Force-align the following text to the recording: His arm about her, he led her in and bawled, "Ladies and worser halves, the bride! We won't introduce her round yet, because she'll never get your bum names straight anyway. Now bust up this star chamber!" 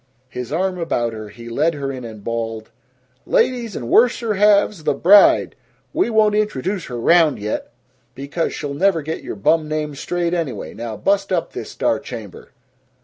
His 0.29 0.51
arm 0.51 0.79
about 0.79 1.13
her, 1.13 1.29
he 1.29 1.47
led 1.47 1.75
her 1.75 1.91
in 1.91 2.03
and 2.03 2.23
bawled, 2.23 2.71
"Ladies 3.27 3.75
and 3.75 3.87
worser 3.87 4.33
halves, 4.33 4.83
the 4.83 4.95
bride! 4.95 5.53
We 5.93 6.09
won't 6.09 6.33
introduce 6.33 6.85
her 6.85 6.99
round 6.99 7.37
yet, 7.37 7.71
because 8.15 8.51
she'll 8.51 8.73
never 8.73 9.03
get 9.03 9.21
your 9.21 9.35
bum 9.35 9.67
names 9.67 9.99
straight 9.99 10.33
anyway. 10.33 10.73
Now 10.73 10.97
bust 10.97 11.31
up 11.31 11.53
this 11.53 11.69
star 11.69 11.99
chamber!" 11.99 12.49